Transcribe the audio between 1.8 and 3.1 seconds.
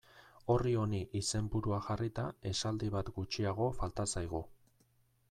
jarrita, esaldi